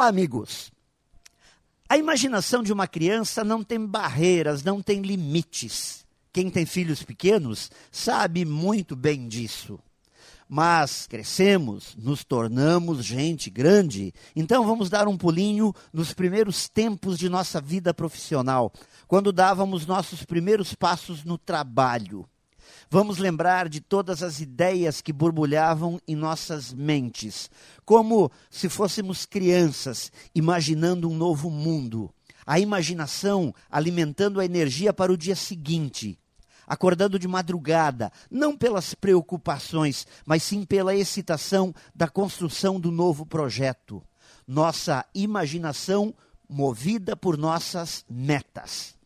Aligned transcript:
Olá, 0.00 0.08
amigos! 0.08 0.72
A 1.86 1.98
imaginação 1.98 2.62
de 2.62 2.72
uma 2.72 2.88
criança 2.88 3.44
não 3.44 3.62
tem 3.62 3.84
barreiras, 3.84 4.64
não 4.64 4.80
tem 4.80 5.02
limites. 5.02 6.06
Quem 6.32 6.48
tem 6.48 6.64
filhos 6.64 7.02
pequenos 7.02 7.70
sabe 7.92 8.46
muito 8.46 8.96
bem 8.96 9.28
disso. 9.28 9.78
Mas 10.48 11.06
crescemos, 11.06 11.94
nos 11.98 12.24
tornamos 12.24 13.04
gente 13.04 13.50
grande, 13.50 14.14
então 14.34 14.64
vamos 14.64 14.88
dar 14.88 15.06
um 15.06 15.18
pulinho 15.18 15.74
nos 15.92 16.14
primeiros 16.14 16.66
tempos 16.66 17.18
de 17.18 17.28
nossa 17.28 17.60
vida 17.60 17.92
profissional, 17.92 18.72
quando 19.06 19.30
dávamos 19.30 19.84
nossos 19.84 20.24
primeiros 20.24 20.74
passos 20.74 21.24
no 21.24 21.36
trabalho. 21.36 22.26
Vamos 22.90 23.18
lembrar 23.18 23.68
de 23.68 23.80
todas 23.80 24.22
as 24.22 24.40
ideias 24.40 25.00
que 25.00 25.12
borbulhavam 25.12 26.00
em 26.08 26.16
nossas 26.16 26.72
mentes, 26.72 27.50
como 27.84 28.30
se 28.50 28.68
fôssemos 28.68 29.24
crianças 29.24 30.10
imaginando 30.34 31.08
um 31.08 31.14
novo 31.16 31.50
mundo. 31.50 32.12
A 32.44 32.58
imaginação 32.58 33.54
alimentando 33.70 34.40
a 34.40 34.44
energia 34.44 34.92
para 34.92 35.12
o 35.12 35.16
dia 35.16 35.36
seguinte. 35.36 36.18
Acordando 36.66 37.18
de 37.18 37.28
madrugada, 37.28 38.12
não 38.30 38.56
pelas 38.56 38.94
preocupações, 38.94 40.06
mas 40.24 40.42
sim 40.42 40.64
pela 40.64 40.94
excitação 40.94 41.74
da 41.94 42.08
construção 42.08 42.80
do 42.80 42.90
novo 42.90 43.24
projeto. 43.24 44.02
Nossa 44.46 45.04
imaginação 45.14 46.14
movida 46.48 47.16
por 47.16 47.36
nossas 47.36 48.04
metas. 48.08 48.96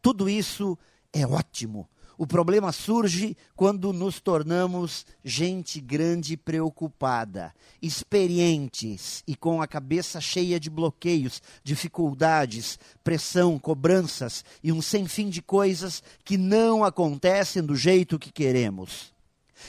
Tudo 0.00 0.28
isso 0.28 0.76
é 1.12 1.24
ótimo 1.24 1.88
o 2.22 2.26
problema 2.26 2.70
surge 2.70 3.36
quando 3.56 3.92
nos 3.92 4.20
tornamos 4.20 5.04
gente 5.24 5.80
grande 5.80 6.36
preocupada, 6.36 7.52
experientes 7.82 9.24
e 9.26 9.34
com 9.34 9.60
a 9.60 9.66
cabeça 9.66 10.20
cheia 10.20 10.60
de 10.60 10.70
bloqueios, 10.70 11.42
dificuldades, 11.64 12.78
pressão, 13.02 13.58
cobranças 13.58 14.44
e 14.62 14.70
um 14.70 14.80
sem 14.80 15.08
fim 15.08 15.30
de 15.30 15.42
coisas 15.42 16.00
que 16.24 16.38
não 16.38 16.84
acontecem 16.84 17.60
do 17.60 17.74
jeito 17.74 18.20
que 18.20 18.30
queremos. 18.30 19.12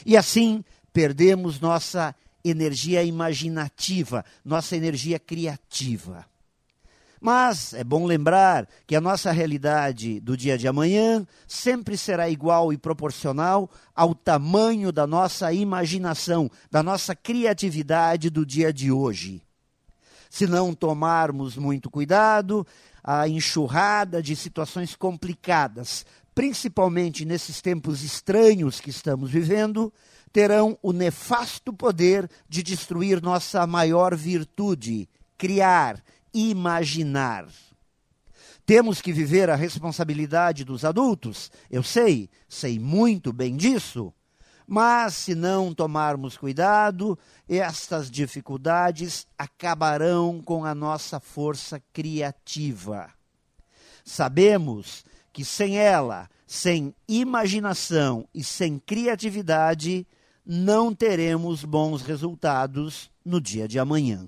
E 0.05 0.15
assim 0.15 0.63
perdemos 0.93 1.59
nossa 1.59 2.13
energia 2.45 3.03
imaginativa, 3.03 4.23
nossa 4.45 4.77
energia 4.77 5.17
criativa. 5.17 6.23
Mas 7.23 7.73
é 7.73 7.85
bom 7.85 8.05
lembrar 8.05 8.67
que 8.85 8.97
a 8.97 8.99
nossa 8.99 9.31
realidade 9.31 10.19
do 10.19 10.35
dia 10.35 10.57
de 10.57 10.67
amanhã 10.67 11.25
sempre 11.47 11.97
será 11.97 12.29
igual 12.29 12.73
e 12.73 12.77
proporcional 12.77 13.71
ao 13.95 14.13
tamanho 14.13 14.91
da 14.91 15.07
nossa 15.07 15.53
imaginação, 15.53 16.51
da 16.69 16.83
nossa 16.83 17.15
criatividade 17.15 18.29
do 18.29 18.45
dia 18.45 18.73
de 18.73 18.91
hoje. 18.91 19.41
Se 20.29 20.45
não 20.45 20.73
tomarmos 20.73 21.55
muito 21.55 21.89
cuidado, 21.89 22.67
a 23.01 23.25
enxurrada 23.25 24.21
de 24.21 24.35
situações 24.35 24.93
complicadas, 24.93 26.05
principalmente 26.35 27.23
nesses 27.23 27.61
tempos 27.61 28.03
estranhos 28.03 28.81
que 28.81 28.89
estamos 28.89 29.31
vivendo, 29.31 29.93
terão 30.33 30.77
o 30.81 30.91
nefasto 30.91 31.71
poder 31.71 32.29
de 32.49 32.61
destruir 32.61 33.21
nossa 33.21 33.65
maior 33.65 34.13
virtude, 34.13 35.07
criar, 35.37 36.03
imaginar. 36.33 37.47
Temos 38.65 39.01
que 39.01 39.11
viver 39.11 39.49
a 39.49 39.55
responsabilidade 39.55 40.63
dos 40.63 40.85
adultos, 40.85 41.51
eu 41.69 41.83
sei, 41.83 42.29
sei 42.47 42.79
muito 42.79 43.33
bem 43.33 43.57
disso. 43.57 44.13
Mas 44.65 45.15
se 45.15 45.35
não 45.35 45.73
tomarmos 45.73 46.37
cuidado, 46.37 47.19
estas 47.49 48.09
dificuldades 48.09 49.27
acabarão 49.37 50.41
com 50.41 50.63
a 50.63 50.73
nossa 50.73 51.19
força 51.19 51.81
criativa. 51.91 53.09
Sabemos 54.05 55.03
que 55.33 55.43
sem 55.43 55.77
ela, 55.77 56.29
sem 56.47 56.95
imaginação 57.07 58.27
e 58.33 58.43
sem 58.43 58.79
criatividade, 58.79 60.07
não 60.45 60.93
teremos 60.93 61.65
bons 61.65 62.01
resultados 62.01 63.11
no 63.25 63.41
dia 63.41 63.67
de 63.67 63.79
amanhã. 63.79 64.27